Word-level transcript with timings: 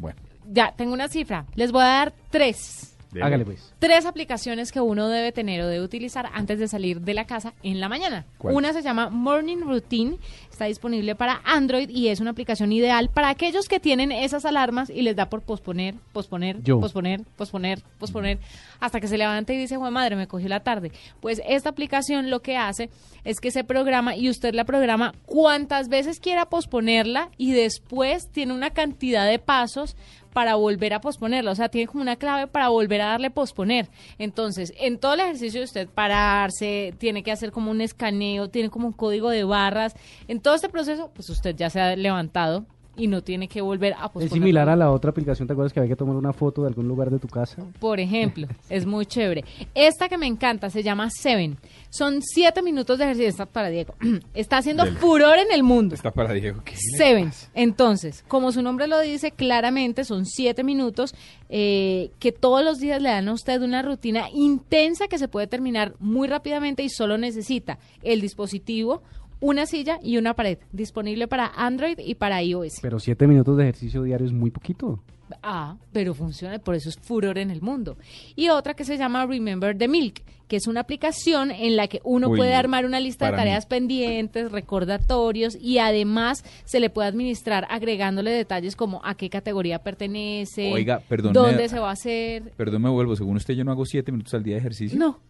Bueno, 0.00 0.18
Ya, 0.46 0.72
tengo 0.76 0.92
una 0.94 1.08
cifra. 1.08 1.44
Les 1.54 1.70
voy 1.70 1.82
a 1.82 1.86
dar 1.86 2.12
tres. 2.30 2.96
Dele. 3.12 3.24
Hágale 3.24 3.44
pues. 3.44 3.72
Tres 3.78 4.06
aplicaciones 4.06 4.72
que 4.72 4.80
uno 4.80 5.08
debe 5.08 5.32
tener 5.32 5.60
o 5.62 5.66
debe 5.66 5.84
utilizar 5.84 6.28
antes 6.32 6.58
de 6.58 6.68
salir 6.68 7.00
de 7.00 7.14
la 7.14 7.26
casa 7.26 7.54
en 7.62 7.80
la 7.80 7.88
mañana. 7.88 8.24
¿Cuál? 8.38 8.54
Una 8.54 8.72
se 8.72 8.82
llama 8.82 9.10
Morning 9.10 9.58
Routine, 9.58 10.16
está 10.50 10.66
disponible 10.66 11.14
para 11.14 11.40
Android 11.44 11.88
y 11.88 12.08
es 12.08 12.20
una 12.20 12.30
aplicación 12.30 12.72
ideal 12.72 13.08
para 13.08 13.28
aquellos 13.28 13.68
que 13.68 13.80
tienen 13.80 14.12
esas 14.12 14.44
alarmas 14.44 14.90
y 14.90 15.02
les 15.02 15.16
da 15.16 15.28
por 15.28 15.42
posponer, 15.42 15.94
posponer, 16.12 16.62
Yo. 16.62 16.80
posponer, 16.80 17.22
posponer, 17.36 17.82
posponer, 17.98 18.38
hasta 18.78 19.00
que 19.00 19.08
se 19.08 19.18
levanta 19.18 19.52
y 19.52 19.58
dice, 19.58 19.76
"Jue 19.76 19.90
madre, 19.90 20.16
me 20.16 20.26
cogió 20.26 20.48
la 20.48 20.60
tarde. 20.60 20.92
Pues 21.20 21.40
esta 21.46 21.70
aplicación 21.70 22.30
lo 22.30 22.40
que 22.40 22.56
hace 22.56 22.90
es 23.24 23.40
que 23.40 23.50
se 23.50 23.64
programa 23.64 24.16
y 24.16 24.28
usted 24.28 24.54
la 24.54 24.64
programa 24.64 25.14
cuantas 25.26 25.88
veces 25.88 26.20
quiera 26.20 26.46
posponerla 26.46 27.30
y 27.36 27.52
después 27.52 28.28
tiene 28.28 28.52
una 28.52 28.70
cantidad 28.70 29.26
de 29.26 29.38
pasos 29.38 29.96
para 30.32 30.54
volver 30.54 30.94
a 30.94 31.00
posponerla. 31.00 31.50
O 31.50 31.54
sea, 31.54 31.68
tiene 31.68 31.86
como 31.86 32.02
una 32.02 32.16
clave 32.16 32.46
para 32.46 32.68
volver 32.68 33.00
a 33.00 33.06
darle 33.06 33.30
posponer. 33.30 33.88
Entonces, 34.18 34.72
en 34.78 34.98
todo 34.98 35.14
el 35.14 35.20
ejercicio 35.20 35.60
de 35.60 35.64
usted 35.64 35.88
pararse, 35.88 36.94
tiene 36.98 37.22
que 37.22 37.32
hacer 37.32 37.52
como 37.52 37.70
un 37.70 37.80
escaneo, 37.80 38.48
tiene 38.48 38.70
como 38.70 38.88
un 38.88 38.92
código 38.92 39.30
de 39.30 39.44
barras. 39.44 39.94
En 40.28 40.40
todo 40.40 40.54
este 40.54 40.68
proceso, 40.68 41.10
pues 41.14 41.28
usted 41.30 41.54
ya 41.56 41.70
se 41.70 41.80
ha 41.80 41.96
levantado 41.96 42.66
y 42.96 43.06
no 43.06 43.22
tiene 43.22 43.48
que 43.48 43.60
volver 43.60 43.94
a 43.94 44.04
posponer. 44.04 44.26
Es 44.26 44.32
similar 44.32 44.68
a 44.68 44.76
la 44.76 44.90
otra 44.90 45.10
aplicación, 45.10 45.46
¿te 45.46 45.52
acuerdas 45.52 45.72
que 45.72 45.80
había 45.80 45.90
que 45.90 45.96
tomar 45.96 46.16
una 46.16 46.32
foto 46.32 46.62
de 46.62 46.68
algún 46.68 46.88
lugar 46.88 47.10
de 47.10 47.18
tu 47.18 47.28
casa? 47.28 47.64
Por 47.78 48.00
ejemplo, 48.00 48.46
es 48.68 48.86
muy 48.86 49.06
chévere. 49.06 49.44
Esta 49.74 50.08
que 50.08 50.18
me 50.18 50.26
encanta 50.26 50.70
se 50.70 50.82
llama 50.82 51.08
Seven. 51.10 51.56
Son 51.88 52.20
siete 52.22 52.62
minutos 52.62 52.98
de 52.98 53.04
ejercicio. 53.04 53.28
Está 53.28 53.46
para 53.46 53.68
Diego. 53.68 53.94
Está 54.34 54.58
haciendo 54.58 54.84
Dele. 54.84 54.98
furor 54.98 55.38
en 55.38 55.52
el 55.52 55.62
mundo. 55.62 55.94
Está 55.94 56.10
para 56.10 56.32
Diego. 56.32 56.62
¿qué 56.64 56.72
le 56.72 56.98
Seven. 56.98 57.30
Entonces, 57.54 58.24
como 58.28 58.52
su 58.52 58.62
nombre 58.62 58.86
lo 58.86 59.00
dice 59.00 59.30
claramente, 59.32 60.04
son 60.04 60.26
siete 60.26 60.62
minutos 60.62 61.14
eh, 61.48 62.10
que 62.18 62.32
todos 62.32 62.64
los 62.64 62.78
días 62.78 63.00
le 63.02 63.08
dan 63.08 63.28
a 63.28 63.32
usted 63.32 63.60
una 63.62 63.82
rutina 63.82 64.28
intensa 64.32 65.08
que 65.08 65.18
se 65.18 65.28
puede 65.28 65.46
terminar 65.46 65.94
muy 65.98 66.28
rápidamente 66.28 66.82
y 66.82 66.88
solo 66.88 67.18
necesita 67.18 67.78
el 68.02 68.20
dispositivo, 68.20 69.02
una 69.40 69.66
silla 69.66 69.98
y 70.02 70.16
una 70.18 70.34
pared. 70.34 70.58
Disponible 70.72 71.26
para 71.28 71.46
Android 71.56 71.98
y 71.98 72.14
para 72.14 72.42
iOS. 72.42 72.74
Pero 72.82 72.98
siete 72.98 73.26
minutos 73.26 73.56
de 73.56 73.64
ejercicio 73.64 74.02
diario 74.02 74.26
es 74.26 74.32
muy 74.32 74.50
poquito. 74.50 75.02
Ah, 75.44 75.76
pero 75.92 76.12
funciona, 76.12 76.58
por 76.58 76.74
eso 76.74 76.88
es 76.88 76.96
furor 76.98 77.38
en 77.38 77.52
el 77.52 77.62
mundo. 77.62 77.96
Y 78.34 78.48
otra 78.48 78.74
que 78.74 78.84
se 78.84 78.96
llama 78.98 79.24
Remember 79.26 79.78
the 79.78 79.86
Milk, 79.86 80.22
que 80.48 80.56
es 80.56 80.66
una 80.66 80.80
aplicación 80.80 81.52
en 81.52 81.76
la 81.76 81.86
que 81.86 82.00
uno 82.02 82.28
Uy, 82.30 82.36
puede 82.36 82.54
armar 82.56 82.84
una 82.84 82.98
lista 82.98 83.30
de 83.30 83.36
tareas 83.36 83.66
mí. 83.66 83.68
pendientes, 83.68 84.50
recordatorios 84.50 85.54
y 85.54 85.78
además 85.78 86.42
se 86.64 86.80
le 86.80 86.90
puede 86.90 87.06
administrar 87.06 87.64
agregándole 87.70 88.32
detalles 88.32 88.74
como 88.74 89.00
a 89.04 89.14
qué 89.14 89.30
categoría 89.30 89.78
pertenece, 89.84 90.72
Oiga, 90.72 91.00
perdón, 91.08 91.32
dónde 91.32 91.62
me- 91.62 91.68
se 91.68 91.78
va 91.78 91.90
a 91.90 91.92
hacer. 91.92 92.50
Perdón, 92.56 92.82
me 92.82 92.88
vuelvo. 92.90 93.14
Según 93.14 93.36
usted, 93.36 93.54
yo 93.54 93.62
no 93.62 93.70
hago 93.70 93.86
siete 93.86 94.10
minutos 94.10 94.34
al 94.34 94.42
día 94.42 94.54
de 94.54 94.60
ejercicio. 94.60 94.98
No, 94.98 95.20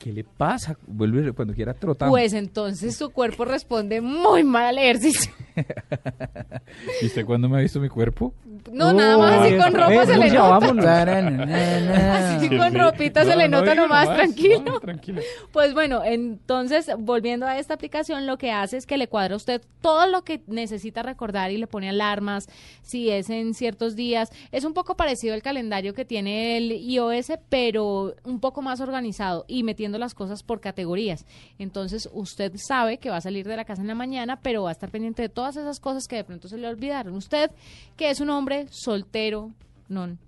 ¿Qué 0.00 0.14
le 0.14 0.24
pasa? 0.24 0.78
Vuelve 0.86 1.30
cuando 1.32 1.52
quiera 1.52 1.74
trotar. 1.74 2.08
pues 2.08 2.32
entonces 2.32 2.96
su 2.96 3.10
cuerpo 3.10 3.44
responde 3.44 4.00
muy 4.00 4.44
mal 4.44 4.64
al 4.64 4.78
ejercicio. 4.78 5.30
¿Y 7.02 7.06
usted 7.06 7.24
cuándo 7.24 7.48
me 7.48 7.58
ha 7.58 7.60
visto 7.60 7.80
mi 7.80 7.88
cuerpo? 7.88 8.34
No, 8.72 8.92
nada 8.92 9.18
más 9.18 9.40
así 9.40 9.56
con 9.56 9.74
ropa 9.74 10.02
eh, 10.02 10.06
se 10.06 10.16
le 10.18 10.30
nota. 10.30 10.58
vámonos. 10.58 10.84
Así 12.30 12.48
con 12.56 12.74
ropita 12.74 13.24
se 13.24 13.36
le 13.36 13.48
No, 13.48 13.58
no 13.58 13.66
nota 13.66 13.74
nomás, 13.74 14.06
más, 14.08 14.16
tranquilo. 14.16 14.62
no, 14.64 14.80
tranquilo. 14.80 15.20
Pues 15.52 15.74
bueno, 15.74 16.02
entonces, 16.04 16.90
volviendo 16.98 17.46
a 17.46 17.58
esta 17.58 17.74
aplicación, 17.74 18.26
lo 18.26 18.38
que 18.38 18.50
hace 18.50 18.76
es 18.76 18.86
que 18.86 18.96
le 18.98 19.08
cuadra 19.08 19.34
a 19.34 19.36
usted 19.36 19.62
todo 19.80 20.06
lo 20.06 20.22
que 20.22 20.42
necesita 20.46 21.02
recordar 21.02 21.50
y 21.50 21.56
le 21.58 21.66
pone 21.66 21.88
alarmas, 21.88 22.48
si 22.82 23.10
es 23.10 23.30
en 23.30 23.54
ciertos 23.54 23.96
días. 23.96 24.30
Es 24.52 24.64
un 24.64 24.74
poco 24.74 24.96
parecido 24.96 25.34
al 25.34 25.42
calendario 25.42 25.94
que 25.94 26.04
tiene 26.04 26.56
el 26.56 26.72
iOS, 26.72 27.32
pero 27.48 28.14
un 28.24 28.40
poco 28.40 28.62
más 28.62 28.80
organizado 28.80 29.44
y 29.48 29.62
metiendo 29.62 29.98
las 29.98 30.14
cosas 30.14 30.42
por 30.42 30.60
categorías. 30.60 31.26
Entonces, 31.58 32.08
usted 32.12 32.52
sabe 32.56 32.98
que 32.98 33.10
va 33.10 33.16
a 33.16 33.20
salir 33.20 33.46
de 33.46 33.56
la 33.56 33.64
casa 33.64 33.82
en 33.82 33.88
la 33.88 33.94
mañana, 33.94 34.40
pero 34.40 34.64
va 34.64 34.70
a 34.70 34.72
estar 34.72 34.90
pendiente 34.90 35.22
de 35.22 35.28
todas 35.40 35.56
esas 35.56 35.80
cosas 35.80 36.06
que 36.06 36.16
de 36.16 36.24
pronto 36.24 36.48
se 36.48 36.58
le 36.58 36.68
olvidaron. 36.68 37.14
Usted, 37.14 37.50
que 37.96 38.10
es 38.10 38.20
un 38.20 38.28
hombre 38.28 38.66
soltero, 38.70 39.50
non, 39.88 40.18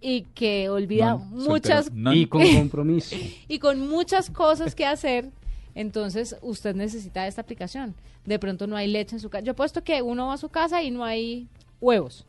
y 0.00 0.22
que 0.34 0.68
olvida 0.68 1.14
Non, 1.14 1.30
muchas 1.30 1.86
soltero, 1.86 2.02
non. 2.04 2.14
Y 2.16 2.26
con 2.32 2.42
compromiso. 2.54 3.16
y 3.48 3.58
con 3.58 3.80
muchas 3.88 4.30
cosas 4.30 4.74
que 4.76 4.86
hacer, 4.86 5.30
entonces 5.74 6.36
usted 6.42 6.76
necesita 6.76 7.26
esta 7.26 7.40
aplicación. 7.40 7.94
De 8.24 8.38
pronto 8.38 8.68
no 8.68 8.76
hay 8.76 8.86
leche 8.86 9.16
en 9.16 9.20
su 9.20 9.28
casa. 9.30 9.42
Yo 9.44 9.50
he 9.50 9.54
puesto 9.54 9.82
que 9.82 10.00
uno 10.00 10.28
va 10.28 10.34
a 10.34 10.38
su 10.38 10.48
casa 10.48 10.80
y 10.80 10.92
no 10.92 11.02
hay 11.04 11.48
huevos. 11.80 12.24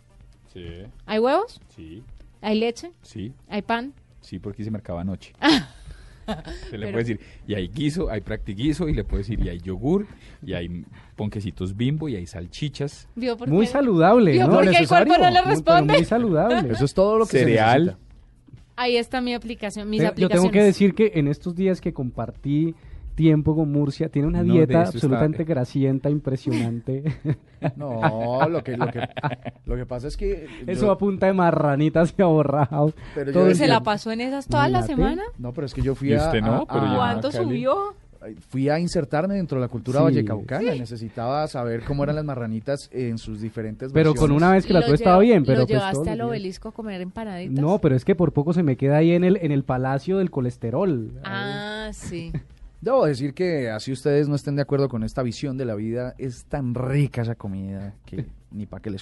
Sí, 0.54 0.66
¿Hay 1.06 1.20
huevos? 1.20 1.62
sí, 1.76 2.02
¿Hay 2.42 2.58
leche? 2.60 2.92
sí, 3.04 3.32
¿Hay 3.48 3.62
pan? 3.62 3.94
sí, 4.22 4.40
porque 4.40 4.64
hice 4.64 4.72
mercado 4.72 4.98
anoche. 4.98 5.34
Se 6.70 6.78
le 6.78 6.86
Pero- 6.86 6.92
puede 6.92 7.04
decir, 7.04 7.20
y 7.48 7.54
hay 7.54 7.68
guiso, 7.68 8.10
hay 8.10 8.22
practiguiso, 8.22 8.88
y 8.90 8.94
le 8.94 9.04
puede 9.04 9.24
decir, 9.24 9.40
y 9.44 9.50
hay 9.50 9.60
yogur, 9.60 10.08
y 10.46 10.54
hay 10.54 10.86
ponquecitos 11.16 11.76
bimbo, 11.76 12.08
y 12.10 12.16
hay 12.16 12.26
salchichas, 12.26 13.08
¿Vio 13.16 13.36
por 13.38 13.48
Muy 13.50 13.66
qué? 13.66 13.72
saludable, 13.74 14.32
¿Vio 14.32 14.48
¿no? 14.48 14.54
por 14.56 14.70
qué 14.70 14.78
el 14.78 14.88
cuerpo 14.88 15.14
no 15.18 15.30
le 15.30 15.42
Muy- 15.42 15.50
responde? 15.52 15.94
Muy 15.94 16.06
saludable. 16.06 16.72
Eso 16.74 16.86
es 16.86 16.94
todo 16.94 17.18
lo 17.18 17.26
que 17.26 17.32
se 17.32 17.40
cereal. 17.40 17.98
Ahí 18.76 18.98
está 18.98 19.22
mi 19.22 19.34
aplicación, 19.36 19.90
mis 19.90 20.02
Pero 20.02 20.16
yo 20.16 20.30
tengo 20.30 20.50
que 20.50 20.64
decir 20.64 20.96
que 20.96 21.12
en 21.16 21.28
estos 21.28 21.56
días 21.56 21.80
que 21.80 21.94
compartí 21.94 22.74
tiempo 23.16 23.56
con 23.56 23.72
Murcia, 23.72 24.10
tiene 24.10 24.28
una 24.28 24.44
No, 24.44 24.54
dieta 24.54 24.74
eso 24.74 24.82
está- 24.82 24.98
absolutamente 24.98 25.44
grasienta, 25.44 26.10
impresionante. 26.10 27.04
No, 27.78 28.46
lo 28.50 28.62
que, 28.62 28.76
lo 28.76 28.88
que, 28.88 29.00
lo 29.66 29.76
que 29.78 29.86
pasa 29.86 30.08
es 30.10 30.18
que... 30.18 30.48
Eso 30.68 30.88
yo- 30.88 30.92
a 30.92 30.98
punta 30.98 31.28
de 31.28 31.34
marranitas 31.34 32.14
y 32.18 32.22
aborrajados. 32.22 32.94
Pero 33.16 33.32
todo 33.32 33.56
¿Se 33.56 33.68
la 33.70 33.82
pasó 33.82 34.12
en 34.12 34.20
esas 34.20 34.48
toda 34.48 34.68
la 34.68 34.80
Imagínate. 34.80 35.02
semana? 35.02 35.24
No, 35.38 35.54
pero 35.54 35.66
es 35.68 35.74
que 35.74 35.82
yo 35.82 35.96
fui 35.96 36.14
a... 36.14 36.18
no, 36.42 36.64
a- 36.64 36.66
pero 36.68 36.82
a- 36.82 36.90
ya- 36.90 36.96
¿Cuánto 36.98 37.32
subió? 37.32 37.96
Fui 38.50 38.68
a 38.70 38.80
insertarme 38.80 39.36
dentro 39.36 39.58
de 39.58 39.62
la 39.62 39.68
cultura 39.70 40.00
Sí. 40.00 40.04
vallecaucana. 40.06 40.76
Necesitaba 40.76 41.46
saber 41.48 41.84
cómo 41.84 42.04
eran 42.04 42.16
las 42.18 42.24
marranitas 42.26 42.90
en 42.94 43.18
sus 43.18 43.42
diferentes 43.42 43.92
Pero 43.94 44.14
con 44.16 44.32
una 44.32 44.50
vez 44.52 44.66
que 44.66 44.72
la 44.74 44.82
tuve 44.86 44.96
estaba 44.96 45.20
bien, 45.20 45.44
pero 45.46 45.60
¿Lo 45.62 45.68
pues 45.68 45.78
llevaste 45.78 46.10
al 46.10 46.22
obelisco 46.22 46.70
a 46.70 46.72
comer 46.74 47.02
empanaditas? 47.02 47.62
No, 47.62 47.80
pero 47.80 47.96
es 47.98 48.06
que 48.06 48.16
por 48.16 48.32
poco 48.32 48.54
se 48.54 48.64
me 48.64 48.78
queda 48.78 48.98
ahí 48.98 49.12
en 49.12 49.24
el, 49.26 49.38
en 49.42 49.52
el 49.52 49.64
palacio 49.64 50.18
del 50.20 50.32
colesterol. 50.32 51.12
Ah, 51.26 51.90
sí. 51.94 52.32
Debo 52.84 53.06
decir 53.06 53.34
que 53.34 53.70
así 53.70 53.94
ustedes 53.94 54.28
no 54.28 54.36
estén 54.36 54.58
de 54.58 54.62
acuerdo 54.62 54.90
con 54.90 55.04
esta 55.06 55.24
visión 55.24 55.56
de 55.56 55.64
la 55.64 55.74
vida, 55.74 56.16
es 56.18 56.44
tan 56.44 56.76
rica 56.76 57.22
esa 57.22 57.36
comida 57.36 57.96
que 58.06 58.26
ni 58.52 58.66
para 58.66 58.82
qué 58.82 58.90
les 58.90 59.02